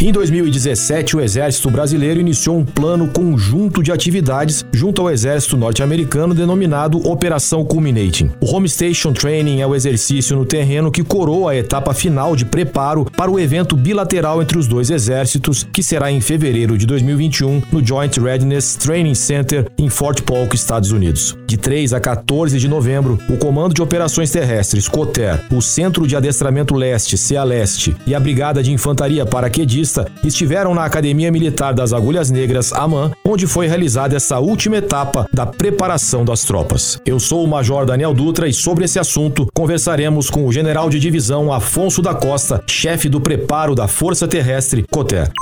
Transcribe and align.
Em 0.00 0.12
2017, 0.12 1.16
o 1.16 1.20
Exército 1.20 1.68
Brasileiro 1.70 2.20
iniciou 2.20 2.56
um 2.56 2.64
plano 2.64 3.08
conjunto 3.08 3.82
de 3.82 3.90
atividades 3.90 4.62
junto 4.78 5.02
ao 5.02 5.10
Exército 5.10 5.56
Norte-Americano 5.56 6.32
denominado 6.32 7.04
Operação 7.04 7.64
Culminating. 7.64 8.30
O 8.40 8.54
Home 8.54 8.68
Station 8.68 9.12
Training 9.12 9.60
é 9.60 9.66
o 9.66 9.74
exercício 9.74 10.36
no 10.36 10.46
terreno 10.46 10.92
que 10.92 11.02
coroa 11.02 11.50
a 11.50 11.56
etapa 11.56 11.92
final 11.92 12.36
de 12.36 12.44
preparo 12.44 13.04
para 13.16 13.28
o 13.28 13.40
evento 13.40 13.76
bilateral 13.76 14.40
entre 14.40 14.56
os 14.56 14.68
dois 14.68 14.88
exércitos, 14.88 15.64
que 15.64 15.82
será 15.82 16.12
em 16.12 16.20
fevereiro 16.20 16.78
de 16.78 16.86
2021 16.86 17.60
no 17.72 17.84
Joint 17.84 18.20
Readiness 18.20 18.76
Training 18.76 19.16
Center 19.16 19.66
em 19.76 19.88
Fort 19.88 20.22
Polk, 20.22 20.54
Estados 20.54 20.92
Unidos. 20.92 21.36
De 21.44 21.56
3 21.56 21.92
a 21.92 21.98
14 21.98 22.56
de 22.56 22.68
novembro, 22.68 23.18
o 23.28 23.36
Comando 23.36 23.74
de 23.74 23.82
Operações 23.82 24.30
Terrestres, 24.30 24.86
COTER, 24.86 25.44
o 25.50 25.60
Centro 25.60 26.06
de 26.06 26.14
Adestramento 26.14 26.76
Leste, 26.76 27.18
CEA 27.18 27.42
Leste, 27.42 27.96
e 28.06 28.14
a 28.14 28.20
Brigada 28.20 28.62
de 28.62 28.72
Infantaria 28.72 29.26
Paraquedista 29.26 30.06
estiveram 30.22 30.72
na 30.72 30.84
Academia 30.84 31.32
Militar 31.32 31.74
das 31.74 31.92
Agulhas 31.92 32.30
Negras, 32.30 32.72
AMAN, 32.72 33.10
onde 33.24 33.44
foi 33.48 33.66
realizada 33.66 34.14
essa 34.14 34.38
última 34.38 34.67
etapa 34.76 35.26
da 35.32 35.46
preparação 35.46 36.24
das 36.24 36.42
tropas. 36.44 37.00
Eu 37.06 37.18
sou 37.18 37.42
o 37.42 37.48
Major 37.48 37.86
Daniel 37.86 38.12
Dutra 38.12 38.46
e 38.46 38.52
sobre 38.52 38.84
esse 38.84 38.98
assunto 38.98 39.48
conversaremos 39.54 40.28
com 40.28 40.46
o 40.46 40.52
General 40.52 40.90
de 40.90 41.00
Divisão 41.00 41.52
Afonso 41.52 42.02
da 42.02 42.14
Costa, 42.14 42.62
chefe 42.68 43.08
do 43.08 43.20
preparo 43.20 43.74
da 43.74 43.88
Força 43.88 44.28
Terrestre, 44.28 44.84
COTER. 44.90 45.32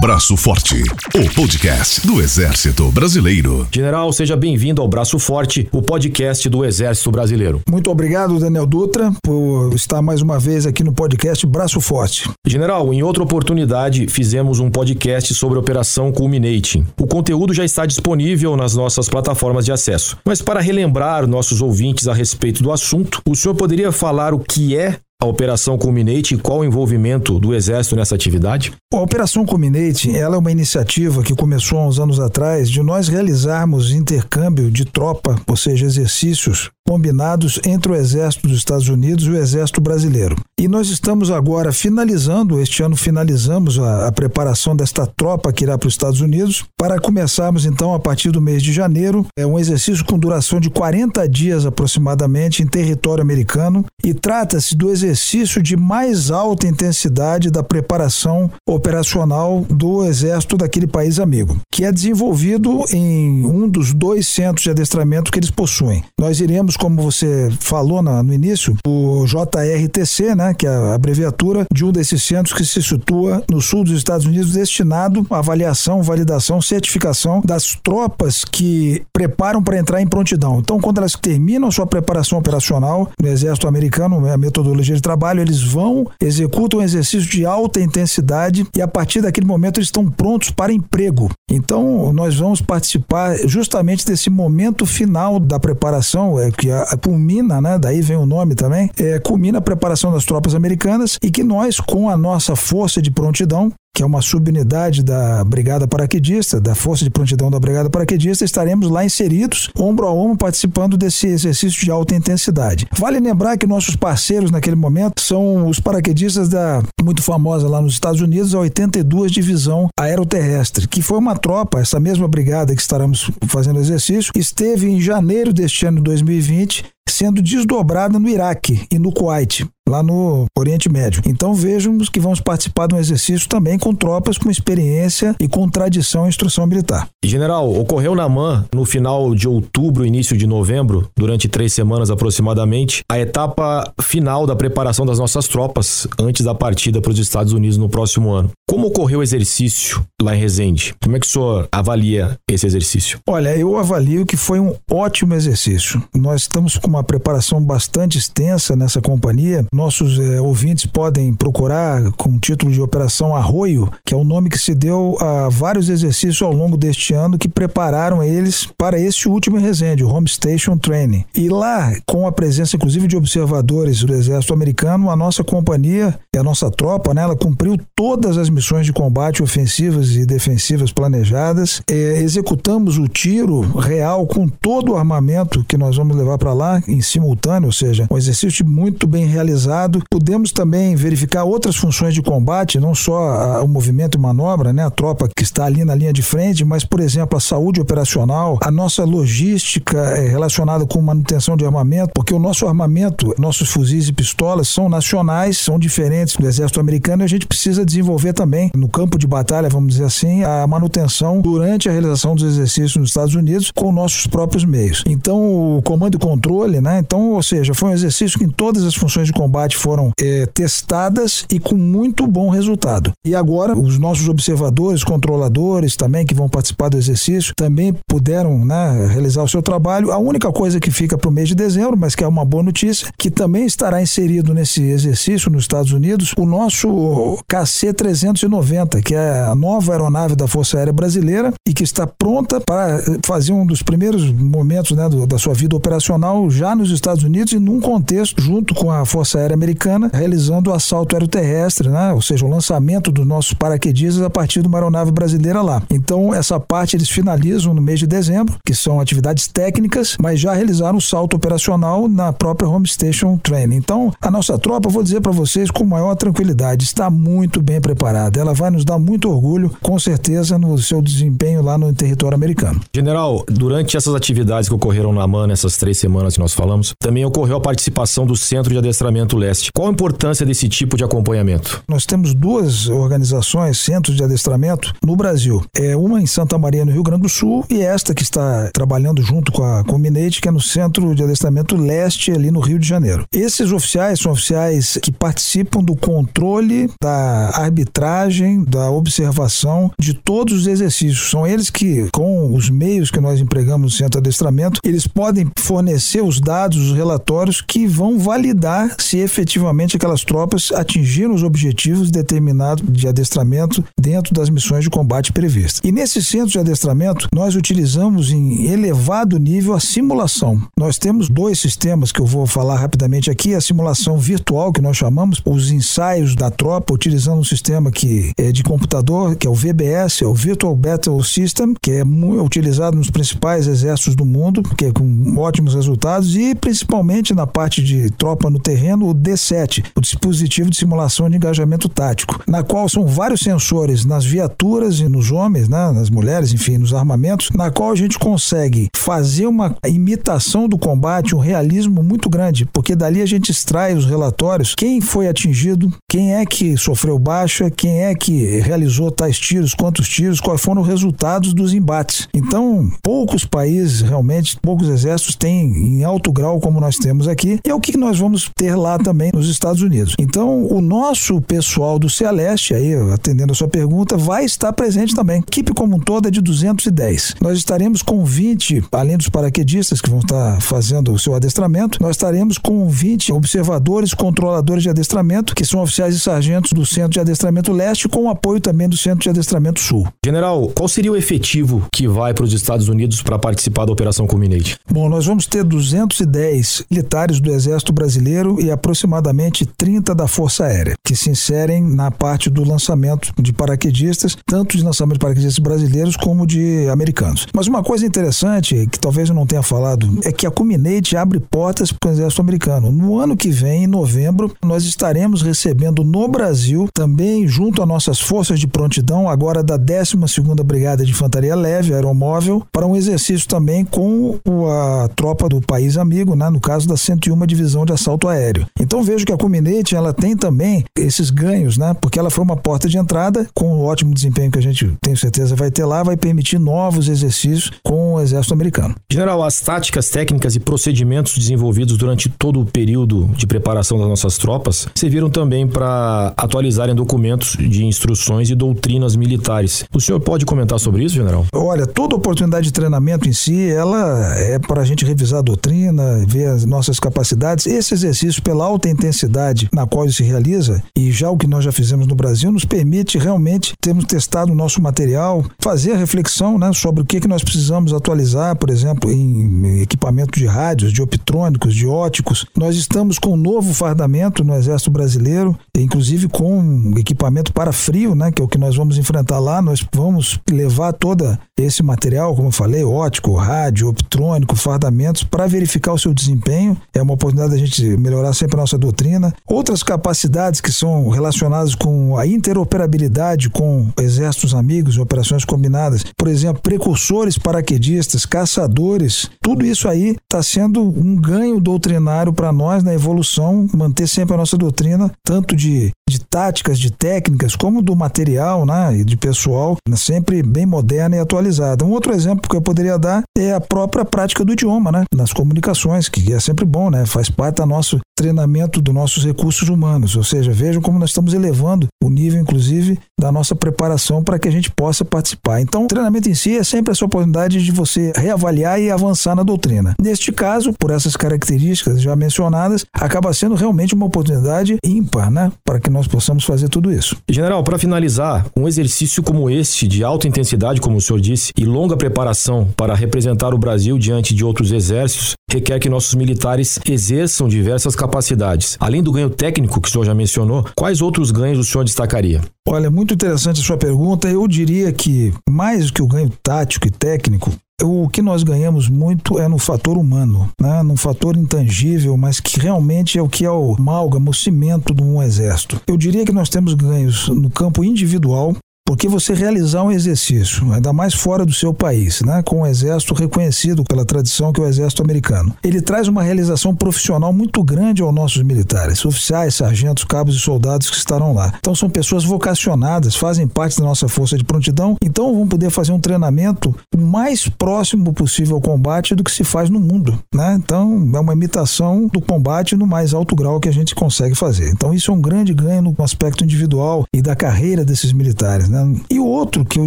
Braço 0.00 0.36
Forte, 0.36 0.82
o 1.14 1.34
podcast 1.34 2.06
do 2.06 2.20
Exército 2.20 2.90
Brasileiro. 2.90 3.66
General, 3.70 4.10
seja 4.12 4.34
bem-vindo 4.36 4.80
ao 4.80 4.88
Braço 4.88 5.18
Forte, 5.18 5.68
o 5.72 5.82
podcast 5.82 6.48
do 6.48 6.64
Exército 6.64 7.10
Brasileiro. 7.10 7.60
Muito 7.70 7.90
obrigado, 7.90 8.38
Daniel 8.38 8.66
Dutra, 8.66 9.12
por 9.22 9.74
estar 9.74 10.00
mais 10.00 10.22
uma 10.22 10.38
vez 10.38 10.66
aqui 10.66 10.82
no 10.82 10.92
podcast 10.92 11.46
Braço 11.46 11.80
Forte. 11.80 12.30
General, 12.46 12.92
em 12.92 13.02
outra 13.02 13.22
oportunidade 13.22 14.06
fizemos 14.08 14.58
um 14.58 14.70
podcast 14.70 15.34
sobre 15.34 15.56
a 15.56 15.60
Operação 15.60 16.12
Culminating. 16.12 16.86
O 16.98 17.06
conteúdo 17.06 17.52
já 17.52 17.64
está 17.64 17.84
disponível 17.86 18.56
nas 18.56 18.74
nossas 18.74 19.08
plataformas 19.08 19.64
de 19.64 19.72
acesso. 19.72 20.16
Mas 20.24 20.40
para 20.40 20.60
relembrar 20.60 21.26
nossos 21.26 21.60
ouvintes 21.60 22.08
a 22.08 22.14
respeito 22.14 22.62
do 22.62 22.72
assunto, 22.72 23.20
o 23.26 23.34
senhor 23.34 23.54
poderia 23.54 23.92
falar 23.92 24.32
o 24.32 24.38
que 24.38 24.76
é 24.76 24.98
a 25.20 25.26
Operação 25.26 25.78
Culminate 25.78 26.34
e 26.34 26.38
qual 26.38 26.58
o 26.58 26.64
envolvimento 26.64 27.38
do 27.38 27.54
Exército 27.54 27.96
nessa 27.96 28.14
atividade? 28.14 28.72
A 28.92 29.00
Operação 29.00 29.46
Culminate 29.46 30.14
ela 30.14 30.36
é 30.36 30.38
uma 30.38 30.52
iniciativa 30.52 31.22
que 31.22 31.34
começou 31.34 31.78
há 31.78 31.86
uns 31.86 31.98
anos 31.98 32.20
atrás 32.20 32.70
de 32.70 32.82
nós 32.82 33.08
realizarmos 33.08 33.92
intercâmbio 33.92 34.70
de 34.70 34.84
tropa, 34.84 35.40
ou 35.46 35.56
seja, 35.56 35.86
exercícios 35.86 36.70
combinados 36.86 37.58
entre 37.64 37.92
o 37.92 37.94
Exército 37.94 38.46
dos 38.46 38.58
Estados 38.58 38.88
Unidos 38.88 39.24
e 39.24 39.30
o 39.30 39.36
Exército 39.36 39.80
Brasileiro. 39.80 40.36
E 40.60 40.68
nós 40.68 40.88
estamos 40.88 41.30
agora 41.30 41.72
finalizando, 41.72 42.60
este 42.60 42.82
ano 42.82 42.94
finalizamos 42.94 43.78
a, 43.78 44.06
a 44.06 44.12
preparação 44.12 44.76
desta 44.76 45.06
tropa 45.06 45.52
que 45.52 45.64
irá 45.64 45.76
para 45.76 45.88
os 45.88 45.94
Estados 45.94 46.20
Unidos, 46.20 46.64
para 46.78 47.00
começarmos 47.00 47.64
então 47.64 47.94
a 47.94 47.98
partir 47.98 48.30
do 48.30 48.40
mês 48.40 48.62
de 48.62 48.72
janeiro, 48.72 49.26
é 49.36 49.46
um 49.46 49.58
exercício 49.58 50.04
com 50.04 50.18
duração 50.18 50.60
de 50.60 50.70
40 50.70 51.28
dias 51.28 51.66
aproximadamente 51.66 52.62
em 52.62 52.66
território 52.66 53.22
americano 53.22 53.84
e 54.04 54.12
trata-se 54.12 54.76
do 54.76 54.90
exercício 54.90 55.62
de 55.62 55.76
mais 55.76 56.30
alta 56.30 56.68
intensidade 56.68 57.50
da 57.50 57.62
preparação 57.62 58.50
operacional 58.68 59.64
do 59.68 60.04
exército 60.04 60.56
daquele 60.56 60.86
país 60.86 61.18
amigo, 61.18 61.58
que 61.72 61.84
é 61.84 61.90
desenvolvido 61.90 62.84
em 62.92 63.44
um 63.44 63.68
dos 63.68 63.92
dois 63.92 64.28
centros 64.28 64.64
de 64.64 64.70
adestramento 64.70 65.32
que 65.32 65.38
eles 65.38 65.50
possuem. 65.50 66.04
Nós 66.18 66.40
iremos 66.40 66.73
como 66.76 67.02
você 67.02 67.50
falou 67.60 68.02
na, 68.02 68.22
no 68.22 68.32
início, 68.32 68.76
o 68.86 69.24
JRTC, 69.26 70.34
né, 70.34 70.54
que 70.54 70.66
é 70.66 70.70
a 70.70 70.94
abreviatura 70.94 71.66
de 71.72 71.84
um 71.84 71.92
desses 71.92 72.22
centros 72.22 72.56
que 72.56 72.64
se 72.64 72.82
situa 72.82 73.42
no 73.50 73.60
sul 73.60 73.84
dos 73.84 73.94
Estados 73.94 74.26
Unidos, 74.26 74.52
destinado 74.52 75.26
à 75.30 75.38
avaliação, 75.38 76.02
validação, 76.02 76.60
certificação 76.60 77.40
das 77.44 77.74
tropas 77.82 78.44
que 78.44 79.02
preparam 79.12 79.62
para 79.62 79.78
entrar 79.78 80.00
em 80.00 80.06
prontidão. 80.06 80.58
Então, 80.58 80.80
quando 80.80 80.98
elas 80.98 81.14
terminam 81.14 81.70
sua 81.70 81.86
preparação 81.86 82.38
operacional 82.38 83.10
no 83.20 83.28
Exército 83.28 83.68
Americano, 83.68 84.26
a 84.28 84.36
metodologia 84.36 84.94
de 84.94 85.02
trabalho, 85.02 85.40
eles 85.40 85.62
vão, 85.62 86.06
executam 86.20 86.80
um 86.80 86.82
exercício 86.82 87.28
de 87.28 87.44
alta 87.44 87.80
intensidade 87.80 88.66
e 88.76 88.82
a 88.82 88.88
partir 88.88 89.20
daquele 89.20 89.46
momento 89.46 89.78
eles 89.78 89.88
estão 89.88 90.08
prontos 90.10 90.50
para 90.50 90.72
emprego. 90.72 91.30
Então, 91.50 92.12
nós 92.12 92.36
vamos 92.36 92.60
participar 92.60 93.36
justamente 93.46 94.04
desse 94.06 94.30
momento 94.30 94.86
final 94.86 95.38
da 95.38 95.58
preparação, 95.58 96.38
é, 96.38 96.50
que 96.50 96.63
que 96.64 96.70
a, 96.70 96.96
culmina, 96.96 97.60
né? 97.60 97.78
Daí 97.78 98.00
vem 98.00 98.16
o 98.16 98.24
nome 98.24 98.54
também, 98.54 98.90
é, 98.96 99.18
culmina 99.18 99.58
a 99.58 99.62
preparação 99.62 100.10
das 100.10 100.24
tropas 100.24 100.54
americanas 100.54 101.18
e 101.22 101.30
que 101.30 101.44
nós, 101.44 101.78
com 101.78 102.08
a 102.08 102.16
nossa 102.16 102.56
força 102.56 103.02
de 103.02 103.10
prontidão, 103.10 103.70
que 103.94 104.02
é 104.02 104.06
uma 104.06 104.20
subunidade 104.20 105.04
da 105.04 105.44
Brigada 105.44 105.86
Paraquedista, 105.86 106.60
da 106.60 106.74
Força 106.74 107.04
de 107.04 107.10
Prontidão 107.10 107.48
da 107.48 107.60
Brigada 107.60 107.88
Paraquedista, 107.88 108.44
estaremos 108.44 108.90
lá 108.90 109.04
inseridos, 109.04 109.70
ombro 109.78 110.08
a 110.08 110.12
ombro, 110.12 110.36
participando 110.36 110.96
desse 110.96 111.28
exercício 111.28 111.80
de 111.84 111.90
alta 111.92 112.14
intensidade. 112.14 112.88
Vale 112.98 113.20
lembrar 113.20 113.56
que 113.56 113.66
nossos 113.66 113.94
parceiros 113.94 114.50
naquele 114.50 114.74
momento 114.74 115.20
são 115.20 115.68
os 115.68 115.78
paraquedistas 115.78 116.48
da 116.48 116.82
muito 117.02 117.22
famosa 117.22 117.68
lá 117.68 117.80
nos 117.80 117.92
Estados 117.92 118.20
Unidos, 118.20 118.54
a 118.54 118.58
82 118.58 119.30
Divisão 119.30 119.88
Aeroterrestre, 119.98 120.88
que 120.88 121.00
foi 121.00 121.18
uma 121.18 121.36
tropa, 121.36 121.78
essa 121.78 122.00
mesma 122.00 122.26
brigada 122.26 122.74
que 122.74 122.80
estaremos 122.80 123.30
fazendo 123.46 123.78
exercício, 123.78 124.32
esteve 124.34 124.88
em 124.88 125.00
janeiro 125.00 125.52
deste 125.52 125.86
ano 125.86 125.98
de 125.98 126.04
2020 126.04 126.84
sendo 127.14 127.40
desdobrada 127.40 128.18
no 128.18 128.28
Iraque 128.28 128.86
e 128.90 128.98
no 128.98 129.12
Kuwait, 129.12 129.64
lá 129.88 130.02
no 130.02 130.46
Oriente 130.56 130.88
Médio. 130.88 131.22
Então 131.26 131.54
vejamos 131.54 132.08
que 132.08 132.20
vamos 132.20 132.40
participar 132.40 132.86
de 132.86 132.94
um 132.94 132.98
exercício 132.98 133.48
também 133.48 133.78
com 133.78 133.94
tropas 133.94 134.38
com 134.38 134.50
experiência 134.50 135.34
e 135.40 135.48
com 135.48 135.68
tradição 135.68 136.26
em 136.26 136.28
instrução 136.28 136.66
militar. 136.66 137.08
General, 137.24 137.72
ocorreu 137.72 138.14
na 138.14 138.28
MAN 138.28 138.66
no 138.74 138.84
final 138.84 139.34
de 139.34 139.48
outubro, 139.48 140.04
início 140.04 140.36
de 140.36 140.46
novembro, 140.46 141.08
durante 141.16 141.48
três 141.48 141.72
semanas 141.72 142.10
aproximadamente, 142.10 143.02
a 143.10 143.18
etapa 143.18 143.92
final 144.00 144.46
da 144.46 144.56
preparação 144.56 145.06
das 145.06 145.18
nossas 145.18 145.46
tropas 145.48 146.06
antes 146.18 146.44
da 146.44 146.54
partida 146.54 147.00
para 147.00 147.12
os 147.12 147.18
Estados 147.18 147.52
Unidos 147.52 147.76
no 147.76 147.88
próximo 147.88 148.32
ano. 148.32 148.50
Como 148.68 148.88
ocorreu 148.88 149.20
o 149.20 149.22
exercício 149.22 150.04
lá 150.20 150.34
em 150.34 150.40
Resende? 150.40 150.94
Como 151.02 151.16
é 151.16 151.20
que 151.20 151.26
o 151.26 151.28
senhor 151.28 151.68
avalia 151.70 152.38
esse 152.50 152.66
exercício? 152.66 153.18
Olha, 153.28 153.56
eu 153.56 153.76
avalio 153.76 154.26
que 154.26 154.36
foi 154.36 154.58
um 154.58 154.74
ótimo 154.90 155.34
exercício. 155.34 156.02
Nós 156.14 156.42
estamos 156.42 156.78
com 156.78 156.88
uma 156.88 157.04
preparação 157.04 157.62
bastante 157.62 158.18
extensa 158.18 158.74
nessa 158.74 159.00
companhia. 159.00 159.64
Nossos 159.74 160.20
é, 160.20 160.40
ouvintes 160.40 160.86
podem 160.86 161.34
procurar 161.34 162.12
com 162.12 162.30
o 162.30 162.38
título 162.38 162.70
de 162.70 162.80
Operação 162.80 163.34
Arroio, 163.34 163.90
que 164.06 164.14
é 164.14 164.16
o 164.16 164.22
nome 164.22 164.48
que 164.48 164.56
se 164.56 164.72
deu 164.72 165.16
a 165.20 165.48
vários 165.48 165.88
exercícios 165.88 166.40
ao 166.42 166.52
longo 166.52 166.76
deste 166.76 167.12
ano 167.12 167.36
que 167.36 167.48
prepararam 167.48 168.22
eles 168.22 168.68
para 168.78 169.00
este 169.00 169.28
último 169.28 169.58
Resende, 169.58 170.04
o 170.04 170.08
Home 170.08 170.28
Station 170.28 170.78
Training. 170.78 171.24
E 171.34 171.48
lá, 171.48 171.92
com 172.06 172.24
a 172.24 172.30
presença 172.30 172.76
inclusive 172.76 173.08
de 173.08 173.16
observadores 173.16 174.04
do 174.04 174.14
Exército 174.14 174.54
Americano, 174.54 175.10
a 175.10 175.16
nossa 175.16 175.42
companhia 175.42 176.16
e 176.32 176.38
a 176.38 176.44
nossa 176.44 176.70
tropa, 176.70 177.12
né, 177.12 177.22
ela 177.22 177.34
cumpriu 177.34 177.76
todas 177.96 178.38
as 178.38 178.48
missões 178.48 178.86
de 178.86 178.92
combate 178.92 179.42
ofensivas 179.42 180.14
e 180.14 180.24
defensivas 180.24 180.92
planejadas. 180.92 181.82
É, 181.90 182.20
executamos 182.20 182.96
o 182.96 183.08
tiro 183.08 183.62
real 183.76 184.24
com 184.24 184.46
todo 184.48 184.92
o 184.92 184.96
armamento 184.96 185.64
que 185.64 185.76
nós 185.76 185.96
vamos 185.96 186.16
levar 186.16 186.38
para 186.38 186.52
lá, 186.52 186.80
em 186.86 187.00
simultâneo, 187.00 187.66
ou 187.66 187.72
seja, 187.72 188.06
um 188.08 188.16
exercício 188.16 188.64
muito 188.64 189.04
bem 189.08 189.26
realizado. 189.26 189.63
Pudemos 190.10 190.52
também 190.52 190.94
verificar 190.94 191.44
outras 191.44 191.76
funções 191.76 192.14
de 192.14 192.22
combate, 192.22 192.80
não 192.80 192.94
só 192.94 193.62
o 193.64 193.68
movimento 193.68 194.16
e 194.16 194.20
manobra, 194.20 194.72
né, 194.72 194.84
a 194.84 194.90
tropa 194.90 195.28
que 195.34 195.42
está 195.42 195.64
ali 195.64 195.84
na 195.84 195.94
linha 195.94 196.12
de 196.12 196.22
frente, 196.22 196.64
mas, 196.64 196.84
por 196.84 197.00
exemplo, 197.00 197.36
a 197.36 197.40
saúde 197.40 197.80
operacional, 197.80 198.58
a 198.62 198.70
nossa 198.70 199.04
logística 199.04 199.98
é, 199.98 200.28
relacionada 200.28 200.86
com 200.86 201.00
manutenção 201.00 201.56
de 201.56 201.64
armamento, 201.64 202.12
porque 202.14 202.34
o 202.34 202.38
nosso 202.38 202.66
armamento, 202.66 203.34
nossos 203.38 203.68
fuzis 203.70 204.08
e 204.08 204.12
pistolas 204.12 204.68
são 204.68 204.88
nacionais, 204.88 205.58
são 205.58 205.78
diferentes 205.78 206.36
do 206.36 206.46
exército 206.46 206.80
americano 206.80 207.22
e 207.22 207.24
a 207.24 207.28
gente 207.28 207.46
precisa 207.46 207.84
desenvolver 207.84 208.32
também 208.32 208.70
no 208.74 208.88
campo 208.88 209.18
de 209.18 209.26
batalha, 209.26 209.68
vamos 209.68 209.94
dizer 209.94 210.04
assim, 210.04 210.42
a 210.44 210.66
manutenção 210.66 211.40
durante 211.40 211.88
a 211.88 211.92
realização 211.92 212.34
dos 212.34 212.44
exercícios 212.44 212.96
nos 212.96 213.10
Estados 213.10 213.34
Unidos 213.34 213.70
com 213.74 213.92
nossos 213.92 214.26
próprios 214.26 214.64
meios. 214.64 215.02
Então, 215.06 215.76
o 215.78 215.82
comando 215.82 216.16
e 216.16 216.18
controle 216.18 216.64
né? 216.80 216.98
Então, 216.98 217.32
ou 217.32 217.42
seja, 217.42 217.74
foi 217.74 217.90
um 217.90 217.92
exercício 217.92 218.38
que 218.38 218.44
em 218.44 218.50
todas 218.50 218.84
as 218.84 218.94
funções 218.94 219.26
de 219.26 219.32
combate 219.32 219.53
foram 219.76 220.10
é, 220.20 220.46
testadas 220.46 221.44
e 221.50 221.58
com 221.58 221.76
muito 221.76 222.26
bom 222.26 222.50
resultado. 222.50 223.12
E 223.24 223.34
agora, 223.34 223.78
os 223.78 223.98
nossos 223.98 224.28
observadores, 224.28 225.04
controladores 225.04 225.96
também, 225.96 226.26
que 226.26 226.34
vão 226.34 226.48
participar 226.48 226.88
do 226.88 226.96
exercício, 226.96 227.54
também 227.56 227.94
puderam 228.08 228.64
né, 228.64 229.06
realizar 229.06 229.42
o 229.42 229.48
seu 229.48 229.62
trabalho. 229.62 230.10
A 230.10 230.18
única 230.18 230.50
coisa 230.52 230.80
que 230.80 230.90
fica 230.90 231.16
para 231.16 231.28
o 231.28 231.32
mês 231.32 231.48
de 231.48 231.54
dezembro, 231.54 231.96
mas 231.96 232.14
que 232.14 232.24
é 232.24 232.28
uma 232.28 232.44
boa 232.44 232.62
notícia, 232.62 233.08
que 233.18 233.30
também 233.30 233.64
estará 233.64 234.02
inserido 234.02 234.52
nesse 234.52 234.82
exercício 234.82 235.50
nos 235.50 235.64
Estados 235.64 235.92
Unidos, 235.92 236.32
o 236.36 236.44
nosso 236.44 237.38
KC-390, 237.50 239.02
que 239.02 239.14
é 239.14 239.40
a 239.40 239.54
nova 239.54 239.92
aeronave 239.92 240.34
da 240.34 240.48
Força 240.48 240.78
Aérea 240.78 240.92
Brasileira 240.92 241.52
e 241.66 241.72
que 241.72 241.84
está 241.84 242.06
pronta 242.06 242.60
para 242.60 243.00
fazer 243.24 243.52
um 243.52 243.64
dos 243.64 243.82
primeiros 243.82 244.30
momentos 244.30 244.96
né, 244.96 245.08
do, 245.08 245.26
da 245.26 245.38
sua 245.38 245.54
vida 245.54 245.76
operacional 245.76 246.50
já 246.50 246.74
nos 246.74 246.90
Estados 246.90 247.22
Unidos 247.22 247.52
e 247.52 247.58
num 247.58 247.80
contexto 247.80 248.40
junto 248.40 248.74
com 248.74 248.90
a 248.90 249.04
Força 249.04 249.38
Aérea 249.38 249.43
Americana, 249.52 250.10
realizando 250.12 250.70
o 250.70 250.72
assalto 250.72 251.14
aeroterrestre, 251.14 251.88
né? 251.88 252.12
ou 252.12 252.22
seja, 252.22 252.46
o 252.46 252.48
lançamento 252.48 253.10
dos 253.10 253.26
nossos 253.26 253.52
paraquedistas 253.52 254.22
a 254.22 254.30
partir 254.30 254.62
de 254.62 254.68
uma 254.68 254.78
aeronave 254.78 255.10
brasileira 255.10 255.60
lá. 255.60 255.82
Então, 255.90 256.34
essa 256.34 256.58
parte 256.58 256.96
eles 256.96 257.08
finalizam 257.08 257.74
no 257.74 257.82
mês 257.82 257.98
de 257.98 258.06
dezembro, 258.06 258.56
que 258.64 258.74
são 258.74 259.00
atividades 259.00 259.46
técnicas, 259.48 260.16
mas 260.20 260.40
já 260.40 260.52
realizaram 260.52 260.98
o 260.98 261.02
salto 261.02 261.34
operacional 261.34 262.08
na 262.08 262.32
própria 262.32 262.68
Home 262.68 262.86
Station 262.86 263.36
Training. 263.38 263.76
Então, 263.76 264.12
a 264.20 264.30
nossa 264.30 264.58
tropa, 264.58 264.88
vou 264.88 265.02
dizer 265.02 265.20
para 265.20 265.32
vocês 265.32 265.70
com 265.70 265.84
maior 265.84 266.14
tranquilidade, 266.14 266.84
está 266.84 267.10
muito 267.10 267.60
bem 267.62 267.80
preparada. 267.80 268.40
Ela 268.40 268.54
vai 268.54 268.70
nos 268.70 268.84
dar 268.84 268.98
muito 268.98 269.30
orgulho, 269.30 269.70
com 269.80 269.98
certeza, 269.98 270.58
no 270.58 270.76
seu 270.78 271.02
desempenho 271.02 271.62
lá 271.62 271.76
no 271.76 271.92
território 271.92 272.34
americano. 272.34 272.80
General, 272.94 273.44
durante 273.48 273.96
essas 273.96 274.14
atividades 274.14 274.68
que 274.68 274.74
ocorreram 274.74 275.12
na 275.12 275.26
MAN, 275.26 275.50
essas 275.50 275.76
três 275.76 275.98
semanas 275.98 276.34
que 276.34 276.40
nós 276.40 276.52
falamos, 276.52 276.92
também 276.98 277.24
ocorreu 277.24 277.56
a 277.56 277.60
participação 277.60 278.26
do 278.26 278.36
Centro 278.36 278.72
de 278.72 278.78
Adestramento 278.78 279.33
Leste. 279.36 279.70
Qual 279.74 279.88
a 279.88 279.92
importância 279.92 280.44
desse 280.46 280.68
tipo 280.68 280.96
de 280.96 281.04
acompanhamento? 281.04 281.82
Nós 281.88 282.06
temos 282.06 282.34
duas 282.34 282.88
organizações, 282.88 283.78
centros 283.78 284.16
de 284.16 284.24
adestramento, 284.24 284.92
no 285.02 285.16
Brasil. 285.16 285.64
É 285.76 285.96
uma 285.96 286.20
em 286.20 286.26
Santa 286.26 286.58
Maria, 286.58 286.84
no 286.84 286.92
Rio 286.92 287.02
Grande 287.02 287.22
do 287.22 287.28
Sul, 287.28 287.64
e 287.70 287.80
esta 287.80 288.14
que 288.14 288.22
está 288.22 288.70
trabalhando 288.72 289.22
junto 289.22 289.52
com 289.52 289.64
a 289.64 289.84
Combinate, 289.84 290.40
que 290.40 290.48
é 290.48 290.50
no 290.50 290.60
Centro 290.60 291.14
de 291.14 291.22
Adestramento 291.22 291.76
Leste, 291.76 292.30
ali 292.30 292.50
no 292.50 292.60
Rio 292.60 292.78
de 292.78 292.86
Janeiro. 292.86 293.24
Esses 293.32 293.72
oficiais 293.72 294.20
são 294.20 294.32
oficiais 294.32 294.98
que 295.02 295.12
participam 295.12 295.82
do 295.82 295.96
controle, 295.96 296.90
da 297.02 297.50
arbitragem, 297.54 298.64
da 298.64 298.90
observação 298.90 299.90
de 299.98 300.14
todos 300.14 300.60
os 300.60 300.66
exercícios. 300.66 301.30
São 301.30 301.46
eles 301.46 301.70
que, 301.70 302.08
com 302.12 302.54
os 302.54 302.70
meios 302.70 303.10
que 303.10 303.20
nós 303.20 303.40
empregamos 303.40 303.84
no 303.84 303.90
centro 303.90 304.20
de 304.20 304.28
adestramento, 304.28 304.80
eles 304.84 305.06
podem 305.06 305.50
fornecer 305.58 306.22
os 306.22 306.40
dados, 306.40 306.78
os 306.78 306.96
relatórios 306.96 307.60
que 307.60 307.86
vão 307.86 308.18
validar 308.18 308.94
se 308.98 309.18
efetivamente 309.24 309.96
aquelas 309.96 310.24
tropas 310.24 310.70
atingiram 310.72 311.34
os 311.34 311.42
objetivos 311.42 312.10
determinados 312.10 312.84
de 312.88 313.08
adestramento 313.08 313.84
dentro 313.98 314.34
das 314.34 314.48
missões 314.48 314.84
de 314.84 314.90
combate 314.90 315.32
previstas. 315.32 315.80
E 315.82 315.90
nesse 315.90 316.22
centro 316.22 316.50
de 316.50 316.58
adestramento, 316.58 317.28
nós 317.32 317.56
utilizamos 317.56 318.30
em 318.30 318.66
elevado 318.66 319.38
nível 319.38 319.74
a 319.74 319.80
simulação. 319.80 320.60
Nós 320.78 320.98
temos 320.98 321.28
dois 321.28 321.58
sistemas 321.58 322.12
que 322.12 322.20
eu 322.20 322.26
vou 322.26 322.46
falar 322.46 322.76
rapidamente 322.76 323.30
aqui: 323.30 323.54
a 323.54 323.60
simulação 323.60 324.18
virtual, 324.18 324.72
que 324.72 324.80
nós 324.80 324.96
chamamos, 324.96 325.40
os 325.44 325.70
ensaios 325.70 326.34
da 326.34 326.50
tropa, 326.50 326.94
utilizando 326.94 327.40
um 327.40 327.44
sistema 327.44 327.90
que 327.90 328.32
é 328.36 328.52
de 328.52 328.62
computador, 328.62 329.36
que 329.36 329.46
é 329.46 329.50
o 329.50 329.54
VBS, 329.54 330.22
é 330.22 330.26
o 330.26 330.34
Virtual 330.34 330.74
Battle 330.76 331.22
System, 331.22 331.74
que 331.82 331.90
é 331.90 332.04
utilizado 332.04 332.96
nos 332.96 333.10
principais 333.10 333.66
exércitos 333.66 334.14
do 334.14 334.24
mundo, 334.24 334.62
que 334.76 334.86
é 334.86 334.92
com 334.92 335.36
ótimos 335.36 335.74
resultados, 335.74 336.36
e 336.36 336.54
principalmente 336.54 337.34
na 337.34 337.46
parte 337.46 337.82
de 337.82 338.10
tropa 338.10 338.50
no 338.50 338.58
terreno, 338.58 339.03
o 339.08 339.14
D7, 339.14 339.84
o 339.96 340.00
dispositivo 340.00 340.70
de 340.70 340.76
simulação 340.76 341.28
de 341.28 341.36
engajamento 341.36 341.88
tático, 341.88 342.42
na 342.46 342.62
qual 342.62 342.88
são 342.88 343.06
vários 343.06 343.40
sensores 343.40 344.04
nas 344.04 344.24
viaturas 344.24 345.00
e 345.00 345.08
nos 345.08 345.30
homens, 345.30 345.68
né, 345.68 345.90
nas 345.92 346.10
mulheres, 346.10 346.52
enfim, 346.52 346.78
nos 346.78 346.94
armamentos, 346.94 347.50
na 347.54 347.70
qual 347.70 347.92
a 347.92 347.96
gente 347.96 348.18
consegue 348.18 348.88
fazer 348.94 349.46
uma 349.46 349.76
imitação 349.86 350.68
do 350.68 350.78
combate, 350.78 351.34
um 351.34 351.38
realismo 351.38 352.02
muito 352.02 352.28
grande, 352.28 352.66
porque 352.66 352.96
dali 352.96 353.22
a 353.22 353.26
gente 353.26 353.50
extrai 353.50 353.94
os 353.94 354.06
relatórios, 354.06 354.74
quem 354.74 355.00
foi 355.00 355.28
atingido, 355.28 355.92
quem 356.08 356.34
é 356.34 356.46
que 356.46 356.76
sofreu 356.76 357.18
baixa, 357.18 357.70
quem 357.70 358.02
é 358.02 358.14
que 358.14 358.60
realizou 358.60 359.10
tais 359.10 359.38
tiros, 359.38 359.74
quantos 359.74 360.08
tiros, 360.08 360.40
quais 360.40 360.60
foram 360.60 360.82
os 360.82 360.88
resultados 360.88 361.52
dos 361.52 361.72
embates. 361.72 362.28
Então, 362.34 362.90
poucos 363.02 363.44
países, 363.44 364.00
realmente, 364.00 364.56
poucos 364.60 364.88
exércitos 364.88 365.36
têm 365.36 365.64
em 365.64 366.04
alto 366.04 366.32
grau 366.32 366.60
como 366.60 366.80
nós 366.80 366.96
temos 366.96 367.28
aqui, 367.28 367.58
e 367.64 367.70
é 367.70 367.74
o 367.74 367.80
que 367.80 367.96
nós 367.96 368.18
vamos 368.18 368.50
ter 368.56 368.74
lá 368.74 368.93
também 368.98 369.30
nos 369.34 369.48
Estados 369.48 369.82
Unidos. 369.82 370.14
Então, 370.18 370.66
o 370.66 370.80
nosso 370.80 371.40
pessoal 371.40 371.98
do 371.98 372.08
Celeste, 372.08 372.74
aí, 372.74 372.94
atendendo 373.12 373.52
a 373.52 373.54
sua 373.54 373.68
pergunta, 373.68 374.16
vai 374.16 374.44
estar 374.44 374.72
presente 374.72 375.14
também. 375.14 375.36
A 375.36 375.38
equipe 375.40 375.72
como 375.72 375.96
um 375.96 376.00
todo 376.00 376.28
é 376.28 376.30
de 376.30 376.40
210. 376.40 377.36
Nós 377.40 377.58
estaremos 377.58 378.02
com 378.02 378.24
20, 378.24 378.84
além 378.92 379.16
dos 379.16 379.28
paraquedistas 379.28 380.00
que 380.00 380.10
vão 380.10 380.20
estar 380.20 380.60
fazendo 380.60 381.12
o 381.12 381.18
seu 381.18 381.34
adestramento, 381.34 381.98
nós 382.00 382.16
estaremos 382.16 382.58
com 382.58 382.88
20 382.88 383.32
observadores, 383.32 384.14
controladores 384.14 384.82
de 384.82 384.90
adestramento, 384.90 385.54
que 385.54 385.64
são 385.64 385.80
oficiais 385.80 386.14
e 386.14 386.20
sargentos 386.20 386.72
do 386.72 386.84
Centro 386.86 387.10
de 387.10 387.20
Adestramento 387.20 387.72
Leste, 387.72 388.08
com 388.08 388.28
apoio 388.28 388.60
também 388.60 388.88
do 388.88 388.96
Centro 388.96 389.20
de 389.20 389.30
Adestramento 389.30 389.80
Sul. 389.80 390.06
General, 390.24 390.70
qual 390.74 390.88
seria 390.88 391.12
o 391.12 391.16
efetivo 391.16 391.86
que 391.92 392.06
vai 392.06 392.34
para 392.34 392.44
os 392.44 392.52
Estados 392.52 392.88
Unidos 392.88 393.22
para 393.22 393.38
participar 393.38 393.84
da 393.84 393.92
Operação 393.92 394.26
Culminate? 394.26 394.76
Bom, 394.90 395.08
nós 395.08 395.26
vamos 395.26 395.46
ter 395.46 395.64
210 395.64 396.84
militares 396.90 397.40
do 397.40 397.50
Exército 397.50 397.92
Brasileiro 397.92 398.60
e 398.60 398.70
aproximadamente 398.84 399.64
30 399.64 400.14
da 400.14 400.28
Força 400.28 400.66
Aérea, 400.66 400.94
que 401.02 401.16
se 401.16 401.30
inserem 401.30 401.82
na 401.82 402.10
parte 402.10 402.50
do 402.50 402.62
lançamento 402.62 403.32
de 403.40 403.50
paraquedistas, 403.50 404.36
tanto 404.46 404.76
de 404.76 404.84
lançamento 404.84 405.14
de 405.14 405.20
paraquedistas 405.20 405.58
brasileiros 405.58 406.16
como 406.16 406.46
de 406.46 406.86
americanos. 406.90 407.46
Mas 407.54 407.66
uma 407.66 407.82
coisa 407.82 408.04
interessante, 408.04 408.86
que 408.92 409.00
talvez 409.00 409.30
eu 409.30 409.34
não 409.34 409.46
tenha 409.46 409.62
falado, 409.62 410.06
é 410.22 410.30
que 410.30 410.46
a 410.46 410.50
Culminate 410.50 411.16
abre 411.16 411.40
portas 411.40 411.90
para 411.90 412.10
o 412.10 412.12
Exército 412.12 412.42
Americano. 412.42 412.92
No 412.92 413.18
ano 413.18 413.36
que 413.36 413.50
vem, 413.50 413.84
em 413.84 413.86
novembro, 413.86 414.54
nós 414.62 414.84
estaremos 414.84 415.40
recebendo 415.40 416.04
no 416.04 416.28
Brasil, 416.28 416.86
também 416.92 417.48
junto 417.48 417.82
a 417.82 417.86
nossas 417.86 418.20
forças 418.20 418.60
de 418.60 418.66
prontidão, 418.66 419.30
agora 419.30 419.62
da 419.62 419.78
12ª 419.78 420.62
Brigada 420.62 421.04
de 421.06 421.10
Infantaria 421.10 421.54
Leve 421.54 421.94
Aeromóvel, 421.94 422.62
para 422.70 422.86
um 422.86 422.94
exercício 422.94 423.48
também 423.48 423.82
com 423.82 424.38
a 424.68 425.08
tropa 425.16 425.48
do 425.48 425.62
país 425.62 425.96
amigo, 425.96 426.36
né? 426.36 426.50
no 426.50 426.60
caso 426.60 426.86
da 426.86 426.98
101 426.98 427.46
Divisão 427.46 427.86
de 427.86 427.92
Assalto 427.92 428.28
Aéreo. 428.28 428.66
Então 428.84 429.02
vejo 429.02 429.24
que 429.24 429.32
a 429.32 429.36
Culminate 429.36 429.96
ela 429.96 430.12
tem 430.12 430.36
também 430.36 430.84
esses 430.96 431.30
ganhos, 431.30 431.76
né? 431.76 431.94
porque 432.00 432.18
ela 432.18 432.30
foi 432.30 432.44
uma 432.44 432.56
porta 432.56 432.88
de 432.88 432.98
entrada 432.98 433.46
com 433.54 433.78
o 433.78 433.84
ótimo 433.84 434.12
desempenho 434.14 434.50
que 434.50 434.58
a 434.58 434.62
gente 434.62 434.94
tenho 435.00 435.16
certeza 435.16 435.56
vai 435.56 435.70
ter 435.70 435.84
lá, 435.84 436.02
vai 436.02 436.16
permitir 436.16 436.58
novos 436.58 437.08
exercícios 437.08 437.70
com 437.82 438.14
o 438.14 438.20
Exército 438.20 438.52
Americano. 438.52 438.94
General, 439.10 439.42
as 439.42 439.60
táticas, 439.60 440.10
técnicas 440.10 440.54
e 440.54 440.60
procedimentos 440.60 441.36
desenvolvidos 441.38 441.96
durante 441.96 442.28
todo 442.28 442.60
o 442.60 442.66
período 442.66 443.30
de 443.36 443.46
preparação 443.46 443.98
das 443.98 444.08
nossas 444.08 444.36
tropas 444.36 444.86
serviram 444.94 445.30
também 445.30 445.66
para 445.66 446.32
atualizarem 446.36 446.94
documentos 446.94 447.56
de 447.58 447.84
instruções 447.84 448.50
e 448.50 448.54
doutrinas 448.54 449.16
militares. 449.16 449.84
O 449.94 450.00
senhor 450.00 450.20
pode 450.20 450.44
comentar 450.44 450.78
sobre 450.78 451.04
isso, 451.04 451.14
general? 451.14 451.46
Olha, 451.54 451.86
toda 451.86 452.16
oportunidade 452.16 452.66
de 452.66 452.72
treinamento 452.72 453.28
em 453.28 453.32
si, 453.32 453.70
ela 453.70 454.34
é 454.36 454.58
para 454.58 454.82
a 454.82 454.84
gente 454.84 455.04
revisar 455.04 455.38
a 455.38 455.42
doutrina, 455.42 456.22
ver 456.26 456.46
as 456.46 456.64
nossas 456.64 457.00
capacidades. 457.00 457.66
Esse 457.66 457.94
exercício, 457.94 458.42
pela 458.42 458.64
alta 458.74 458.88
intensidade 458.88 459.68
na 459.72 459.86
qual 459.86 460.04
ele 460.04 460.12
se 460.12 460.22
realiza, 460.22 460.82
e 460.96 461.10
já 461.10 461.30
o 461.30 461.36
que 461.36 461.46
nós 461.46 461.64
já 461.64 461.72
fizemos 461.72 462.06
no 462.06 462.14
Brasil, 462.14 462.50
nos 462.50 462.64
permite 462.64 463.18
realmente 463.18 463.74
termos 463.80 464.04
testado 464.04 464.52
o 464.52 464.54
nosso 464.54 464.82
material, 464.82 465.44
fazer 465.60 465.92
a 465.92 465.96
reflexão 465.96 466.58
né, 466.58 466.72
sobre 466.72 467.02
o 467.02 467.04
que, 467.04 467.20
que 467.20 467.28
nós 467.28 467.42
precisamos 467.42 467.92
atualizar, 467.92 468.56
por 468.56 468.70
exemplo, 468.70 469.10
em 469.10 469.80
equipamento 469.80 470.38
de 470.38 470.46
rádios, 470.46 470.92
de 470.92 471.00
optrônicos, 471.00 471.74
de 471.74 471.86
óticos. 471.86 472.46
Nós 472.56 472.76
estamos 472.76 473.18
com 473.18 473.34
um 473.34 473.36
novo 473.36 473.72
fardamento 473.72 474.42
no 474.42 474.54
Exército 474.54 474.90
Brasileiro, 474.90 475.56
inclusive 475.76 476.28
com 476.28 476.92
equipamento 476.96 477.52
para 477.52 477.72
frio, 477.72 478.14
né, 478.14 478.32
que 478.32 478.42
é 478.42 478.44
o 478.44 478.48
que 478.48 478.58
nós 478.58 478.76
vamos 478.76 478.98
enfrentar 478.98 479.38
lá. 479.38 479.62
Nós 479.62 479.84
vamos 479.94 480.38
levar 480.50 480.92
toda 480.92 481.38
esse 481.56 481.82
material, 481.82 482.34
como 482.34 482.48
eu 482.48 482.52
falei, 482.52 482.84
ótico, 482.84 483.34
rádio, 483.34 483.88
optrônico, 483.88 484.56
fardamentos, 484.56 485.22
para 485.22 485.46
verificar 485.46 485.92
o 485.92 485.98
seu 485.98 486.12
desempenho. 486.12 486.76
É 486.92 487.00
uma 487.00 487.14
oportunidade 487.14 487.52
da 487.52 487.58
gente 487.58 487.96
melhorar 487.96 488.32
sempre 488.32 488.53
a 488.54 488.60
nossa 488.60 488.78
doutrina. 488.78 489.34
Outras 489.46 489.82
capacidades 489.82 490.60
que 490.60 490.72
são 490.72 491.08
relacionadas 491.08 491.74
com 491.74 492.16
a 492.18 492.26
interoperabilidade 492.26 493.50
com 493.50 493.88
exércitos 494.00 494.54
amigos, 494.54 494.98
operações 494.98 495.44
combinadas, 495.44 496.04
por 496.16 496.28
exemplo, 496.28 496.62
precursores 496.62 497.38
paraquedistas, 497.38 498.26
caçadores, 498.26 499.30
tudo 499.40 499.64
isso 499.64 499.88
aí 499.88 500.16
está 500.22 500.42
sendo 500.42 500.82
um 500.82 501.16
ganho 501.16 501.60
doutrinário 501.60 502.32
para 502.32 502.52
nós 502.52 502.82
na 502.82 502.94
evolução, 502.94 503.68
manter 503.74 504.06
sempre 504.06 504.34
a 504.34 504.38
nossa 504.38 504.56
doutrina, 504.56 505.10
tanto 505.24 505.54
de, 505.54 505.90
de 506.08 506.18
táticas, 506.18 506.78
de 506.78 506.90
técnicas, 506.90 507.56
como 507.56 507.82
do 507.82 507.96
material 507.96 508.66
né, 508.66 508.98
e 508.98 509.04
de 509.04 509.16
pessoal, 509.16 509.76
né, 509.88 509.96
sempre 509.96 510.42
bem 510.42 510.66
moderna 510.66 511.16
e 511.16 511.18
atualizada. 511.18 511.84
Um 511.84 511.90
outro 511.90 512.12
exemplo 512.12 512.48
que 512.48 512.56
eu 512.56 512.62
poderia 512.62 512.98
dar 512.98 513.22
é 513.36 513.52
a 513.52 513.60
própria 513.60 514.04
prática 514.04 514.44
do 514.44 514.52
idioma, 514.52 514.92
né, 514.92 515.04
nas 515.14 515.32
comunicações, 515.32 516.08
que 516.08 516.32
é 516.32 516.40
sempre 516.40 516.64
bom, 516.64 516.90
né, 516.90 517.06
faz 517.06 517.28
parte 517.30 517.56
da 517.56 517.66
nossa 517.66 517.98
treinamento 518.16 518.80
dos 518.80 518.94
nossos 518.94 519.24
recursos 519.24 519.68
humanos, 519.68 520.16
ou 520.16 520.22
seja, 520.22 520.52
vejam 520.52 520.80
como 520.80 520.98
nós 520.98 521.10
estamos 521.10 521.34
elevando 521.34 521.88
o 522.02 522.08
nível, 522.08 522.40
inclusive, 522.40 522.98
da 523.18 523.32
nossa 523.32 523.54
preparação 523.54 524.22
para 524.22 524.38
que 524.38 524.48
a 524.48 524.52
gente 524.52 524.70
possa 524.70 525.04
participar. 525.04 525.60
Então, 525.60 525.84
o 525.84 525.88
treinamento 525.88 526.28
em 526.28 526.34
si 526.34 526.56
é 526.56 526.62
sempre 526.62 526.92
essa 526.92 527.04
oportunidade 527.04 527.62
de 527.62 527.72
você 527.72 528.12
reavaliar 528.14 528.80
e 528.80 528.90
avançar 528.90 529.34
na 529.34 529.42
doutrina. 529.42 529.94
Neste 530.00 530.30
caso, 530.32 530.72
por 530.78 530.90
essas 530.90 531.16
características 531.16 532.00
já 532.00 532.14
mencionadas, 532.14 532.84
acaba 532.94 533.32
sendo 533.32 533.54
realmente 533.54 533.94
uma 533.94 534.06
oportunidade 534.06 534.76
ímpar, 534.84 535.30
né, 535.30 535.50
para 535.64 535.80
que 535.80 535.90
nós 535.94 536.08
possamos 536.08 536.42
fazer 536.42 536.68
tudo 536.68 536.92
isso. 536.92 537.16
General, 537.30 537.62
para 537.62 537.78
finalizar, 537.78 538.46
um 538.56 538.66
exercício 538.66 539.22
como 539.22 539.48
este, 539.48 539.86
de 539.86 540.02
alta 540.02 540.26
intensidade, 540.26 540.80
como 540.80 540.96
o 540.96 541.00
senhor 541.00 541.20
disse, 541.20 541.52
e 541.56 541.64
longa 541.64 541.96
preparação 541.96 542.68
para 542.76 542.94
representar 542.94 543.54
o 543.54 543.58
Brasil 543.58 543.96
diante 543.96 544.34
de 544.34 544.44
outros 544.44 544.72
exércitos, 544.72 545.34
requer 545.48 545.78
que 545.78 545.88
nossos 545.88 546.14
militares 546.14 546.80
exerçam 546.84 547.46
diversas 547.46 547.94
capacidades. 547.94 548.76
Além 548.80 549.04
do 549.04 549.12
ganho 549.12 549.30
técnico 549.30 549.80
que 549.80 549.88
o 549.88 549.90
senhor 549.90 550.04
já 550.04 550.14
mencionou, 550.14 550.66
quais 550.74 551.00
outros 551.00 551.30
ganhos 551.30 551.60
o 551.60 551.64
senhor 551.64 551.84
destacaria? 551.84 552.40
Olha, 552.66 552.90
muito 552.90 553.14
interessante 553.14 553.60
a 553.60 553.64
sua 553.64 553.76
pergunta. 553.76 554.28
Eu 554.28 554.48
diria 554.48 554.92
que 554.92 555.32
mais 555.48 555.86
do 555.86 555.92
que 555.92 556.02
o 556.02 556.08
ganho 556.08 556.30
tático 556.42 556.88
e 556.88 556.90
técnico, 556.90 557.52
o 557.82 558.08
que 558.08 558.22
nós 558.22 558.42
ganhamos 558.42 558.88
muito 558.88 559.38
é 559.38 559.48
no 559.48 559.58
fator 559.58 559.98
humano, 559.98 560.50
né? 560.60 560.82
no 560.82 560.96
fator 560.96 561.36
intangível, 561.36 562.16
mas 562.16 562.40
que 562.40 562.58
realmente 562.58 563.18
é 563.18 563.22
o 563.22 563.28
que 563.28 563.44
é 563.44 563.50
o 563.50 563.74
amálgama, 563.74 564.30
o 564.30 564.34
cimento 564.34 564.94
de 564.94 565.02
um 565.02 565.22
exército. 565.22 565.80
Eu 565.86 565.96
diria 565.96 566.24
que 566.24 566.32
nós 566.32 566.48
temos 566.48 566.74
ganhos 566.74 567.28
no 567.28 567.50
campo 567.50 567.82
individual, 567.82 568.54
porque 568.86 569.08
você 569.08 569.32
realizar 569.32 569.82
um 569.82 569.90
exercício, 569.90 570.70
ainda 570.70 570.92
mais 570.92 571.14
fora 571.14 571.46
do 571.46 571.54
seu 571.54 571.72
país, 571.72 572.20
né, 572.20 572.42
com 572.42 572.60
um 572.60 572.66
exército 572.66 573.14
reconhecido 573.14 573.82
pela 573.82 574.04
tradição 574.04 574.52
que 574.52 574.60
é 574.60 574.64
o 574.64 574.68
exército 574.68 575.02
americano, 575.02 575.56
ele 575.64 575.80
traz 575.80 576.06
uma 576.06 576.22
realização 576.22 576.74
profissional 576.74 577.32
muito 577.32 577.62
grande 577.64 578.02
aos 578.02 578.14
nossos 578.14 578.42
militares, 578.42 579.02
oficiais, 579.04 579.54
sargentos, 579.54 580.04
cabos 580.04 580.36
e 580.36 580.38
soldados 580.38 580.90
que 580.90 580.96
estarão 580.96 581.32
lá. 581.32 581.54
Então 581.58 581.74
são 581.74 581.88
pessoas 581.88 582.24
vocacionadas, 582.24 583.16
fazem 583.16 583.48
parte 583.48 583.78
da 583.78 583.84
nossa 583.84 584.06
força 584.06 584.36
de 584.36 584.44
prontidão, 584.44 584.96
então 585.02 585.34
vão 585.34 585.48
poder 585.48 585.70
fazer 585.70 585.92
um 585.92 586.00
treinamento 586.00 586.76
o 586.94 587.00
mais 587.00 587.48
próximo 587.48 588.12
possível 588.12 588.56
ao 588.56 588.62
combate 588.62 589.14
do 589.14 589.24
que 589.24 589.32
se 589.32 589.44
faz 589.44 589.70
no 589.70 589.80
mundo, 589.80 590.22
né? 590.32 590.54
Então 590.62 591.10
é 591.14 591.18
uma 591.18 591.32
imitação 591.32 592.06
do 592.06 592.20
combate 592.20 592.76
no 592.76 592.86
mais 592.86 593.14
alto 593.14 593.34
grau 593.34 593.58
que 593.58 593.68
a 593.68 593.72
gente 593.72 593.94
consegue 593.94 594.34
fazer. 594.34 594.68
Então 594.70 594.92
isso 594.92 595.10
é 595.10 595.14
um 595.14 595.20
grande 595.22 595.54
ganho 595.54 595.80
no 595.80 595.94
aspecto 596.04 596.44
individual 596.44 597.04
e 597.14 597.22
da 597.22 597.34
carreira 597.34 597.82
desses 597.82 598.12
militares. 598.12 598.68
Né? 598.68 598.73
Né? 598.74 598.96
E 599.08 599.20
o 599.20 599.26
outro 599.26 599.64
que 599.64 599.78
eu 599.78 599.86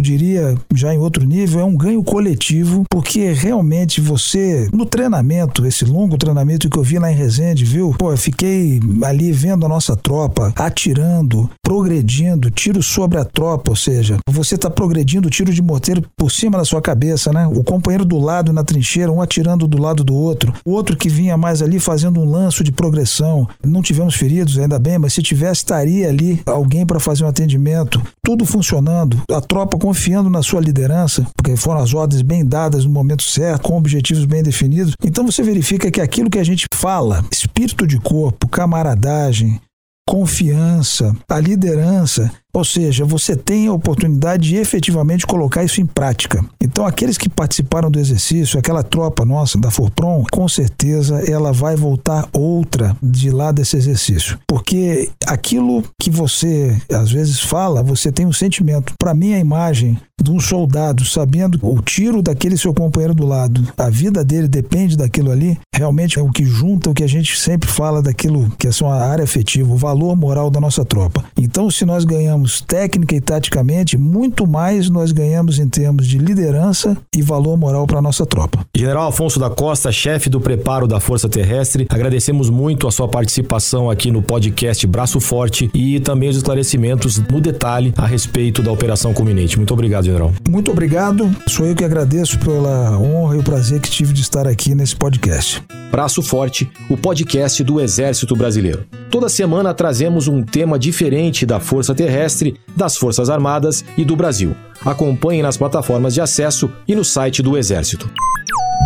diria, 0.00 0.56
já 0.74 0.94
em 0.94 0.98
outro 0.98 1.24
nível, 1.26 1.60
é 1.60 1.64
um 1.64 1.76
ganho 1.76 2.02
coletivo, 2.02 2.84
porque 2.90 3.30
realmente 3.32 4.00
você, 4.00 4.68
no 4.72 4.86
treinamento, 4.86 5.66
esse 5.66 5.84
longo 5.84 6.16
treinamento 6.16 6.70
que 6.70 6.78
eu 6.78 6.82
vi 6.82 6.98
lá 6.98 7.12
em 7.12 7.14
Resende, 7.14 7.64
viu? 7.64 7.94
Pô, 7.98 8.12
eu 8.12 8.16
fiquei 8.16 8.80
ali 9.02 9.30
vendo 9.30 9.66
a 9.66 9.68
nossa 9.68 9.94
tropa 9.94 10.52
atirando, 10.56 11.50
progredindo, 11.62 12.50
tiro 12.50 12.82
sobre 12.82 13.18
a 13.18 13.24
tropa, 13.24 13.70
ou 13.70 13.76
seja, 13.76 14.16
você 14.30 14.54
está 14.54 14.70
progredindo 14.70 15.28
tiro 15.28 15.52
de 15.52 15.60
morteiro 15.60 16.02
por 16.16 16.30
cima 16.30 16.56
da 16.56 16.64
sua 16.64 16.80
cabeça, 16.80 17.30
né? 17.32 17.46
O 17.46 17.62
companheiro 17.62 18.04
do 18.04 18.18
lado 18.18 18.52
na 18.52 18.64
trincheira, 18.64 19.12
um 19.12 19.20
atirando 19.20 19.66
do 19.66 19.80
lado 19.80 20.02
do 20.02 20.14
outro, 20.14 20.54
o 20.64 20.72
outro 20.72 20.96
que 20.96 21.08
vinha 21.08 21.36
mais 21.36 21.60
ali 21.60 21.78
fazendo 21.78 22.20
um 22.20 22.30
lanço 22.30 22.64
de 22.64 22.72
progressão. 22.72 23.46
Não 23.62 23.82
tivemos 23.82 24.14
feridos, 24.14 24.58
ainda 24.58 24.78
bem, 24.78 24.98
mas 24.98 25.12
se 25.12 25.22
tivesse, 25.22 25.60
estaria 25.60 26.08
ali 26.08 26.40
alguém 26.46 26.86
para 26.86 27.00
fazer 27.00 27.24
um 27.24 27.28
atendimento. 27.28 28.00
Tudo 28.22 28.46
funcionou 28.46 28.77
funcionando, 28.78 29.22
a 29.30 29.40
tropa 29.40 29.78
confiando 29.78 30.30
na 30.30 30.42
sua 30.42 30.60
liderança, 30.60 31.26
porque 31.34 31.56
foram 31.56 31.80
as 31.80 31.92
ordens 31.92 32.22
bem 32.22 32.44
dadas 32.44 32.84
no 32.84 32.90
momento 32.90 33.22
certo, 33.22 33.62
com 33.62 33.76
objetivos 33.76 34.24
bem 34.24 34.42
definidos. 34.42 34.94
Então 35.04 35.26
você 35.26 35.42
verifica 35.42 35.90
que 35.90 36.00
aquilo 36.00 36.30
que 36.30 36.38
a 36.38 36.44
gente 36.44 36.66
fala, 36.74 37.24
espírito 37.30 37.86
de 37.86 37.98
corpo, 37.98 38.48
camaradagem, 38.48 39.60
confiança, 40.08 41.14
a 41.28 41.38
liderança, 41.38 42.30
ou 42.58 42.64
seja, 42.64 43.04
você 43.04 43.36
tem 43.36 43.68
a 43.68 43.72
oportunidade 43.72 44.48
de 44.48 44.56
efetivamente 44.56 45.24
colocar 45.24 45.62
isso 45.62 45.80
em 45.80 45.86
prática. 45.86 46.44
Então, 46.60 46.84
aqueles 46.84 47.16
que 47.16 47.28
participaram 47.28 47.88
do 47.88 48.00
exercício, 48.00 48.58
aquela 48.58 48.82
tropa 48.82 49.24
nossa 49.24 49.56
da 49.56 49.70
Forprom, 49.70 50.24
com 50.32 50.48
certeza 50.48 51.20
ela 51.30 51.52
vai 51.52 51.76
voltar 51.76 52.28
outra 52.32 52.96
de 53.00 53.30
lá 53.30 53.52
desse 53.52 53.76
exercício. 53.76 54.38
Porque 54.46 55.08
aquilo 55.24 55.84
que 56.00 56.10
você 56.10 56.76
às 56.92 57.12
vezes 57.12 57.38
fala, 57.38 57.80
você 57.80 58.10
tem 58.10 58.26
um 58.26 58.32
sentimento. 58.32 58.92
Para 58.98 59.14
mim, 59.14 59.34
a 59.34 59.38
imagem 59.38 59.96
de 60.20 60.30
um 60.30 60.40
soldado 60.40 61.04
sabendo 61.04 61.58
o 61.62 61.80
tiro 61.80 62.20
daquele 62.20 62.56
seu 62.56 62.74
companheiro 62.74 63.14
do 63.14 63.24
lado, 63.24 63.66
a 63.76 63.88
vida 63.88 64.24
dele 64.24 64.48
depende 64.48 64.96
daquilo 64.96 65.30
ali, 65.30 65.56
realmente 65.72 66.18
é 66.18 66.22
o 66.22 66.30
que 66.30 66.44
junta 66.44 66.90
o 66.90 66.94
que 66.94 67.04
a 67.04 67.08
gente 67.08 67.38
sempre 67.38 67.68
fala 67.68 68.02
daquilo 68.02 68.50
que 68.58 68.66
é 68.66 68.70
a 68.84 69.10
área 69.10 69.24
afetiva, 69.24 69.72
o 69.72 69.76
valor 69.76 70.16
moral 70.16 70.50
da 70.50 70.60
nossa 70.60 70.84
tropa. 70.84 71.24
Então, 71.36 71.70
se 71.70 71.84
nós 71.84 72.04
ganhamos 72.04 72.47
ganhamos 72.48 72.60
técnica 72.62 73.14
e 73.14 73.20
taticamente, 73.20 73.98
muito 73.98 74.46
mais 74.46 74.88
nós 74.88 75.12
ganhamos 75.12 75.58
em 75.58 75.68
termos 75.68 76.06
de 76.06 76.18
liderança 76.18 76.96
e 77.14 77.20
valor 77.20 77.56
moral 77.56 77.86
para 77.86 77.98
a 77.98 78.02
nossa 78.02 78.24
tropa. 78.24 78.64
General 78.74 79.08
Afonso 79.08 79.38
da 79.38 79.50
Costa, 79.50 79.92
chefe 79.92 80.30
do 80.30 80.40
preparo 80.40 80.88
da 80.88 80.98
Força 80.98 81.28
Terrestre, 81.28 81.86
agradecemos 81.90 82.48
muito 82.48 82.88
a 82.88 82.90
sua 82.90 83.06
participação 83.06 83.90
aqui 83.90 84.10
no 84.10 84.22
podcast 84.22 84.86
Braço 84.86 85.20
Forte 85.20 85.70
e 85.74 86.00
também 86.00 86.28
os 86.28 86.36
esclarecimentos 86.36 87.18
no 87.18 87.40
detalhe 87.40 87.92
a 87.96 88.06
respeito 88.06 88.62
da 88.62 88.72
Operação 88.72 89.12
Culminate. 89.12 89.56
Muito 89.58 89.74
obrigado, 89.74 90.04
General. 90.04 90.32
Muito 90.48 90.70
obrigado. 90.70 91.30
Sou 91.46 91.66
eu 91.66 91.74
que 91.74 91.84
agradeço 91.84 92.38
pela 92.38 92.98
honra 92.98 93.36
e 93.36 93.38
o 93.38 93.42
prazer 93.42 93.80
que 93.80 93.90
tive 93.90 94.12
de 94.12 94.22
estar 94.22 94.46
aqui 94.46 94.74
nesse 94.74 94.96
podcast. 94.96 95.62
Braço 95.90 96.22
Forte, 96.22 96.70
o 96.88 96.96
podcast 96.96 97.64
do 97.64 97.80
Exército 97.80 98.36
Brasileiro. 98.36 98.86
Toda 99.10 99.28
semana 99.28 99.72
trazemos 99.72 100.28
um 100.28 100.42
tema 100.42 100.78
diferente 100.78 101.46
da 101.46 101.58
Força 101.58 101.94
Terrestre, 101.94 102.56
das 102.76 102.96
Forças 102.96 103.30
Armadas 103.30 103.84
e 103.96 104.04
do 104.04 104.14
Brasil. 104.14 104.54
Acompanhe 104.84 105.42
nas 105.42 105.56
plataformas 105.56 106.14
de 106.14 106.20
acesso 106.20 106.70
e 106.86 106.94
no 106.94 107.04
site 107.04 107.42
do 107.42 107.56
Exército. 107.56 108.10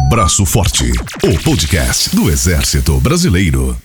Braço 0.09 0.47
Forte, 0.47 0.93
o 1.25 1.43
podcast 1.43 2.15
do 2.15 2.31
Exército 2.31 2.99
Brasileiro. 3.01 3.77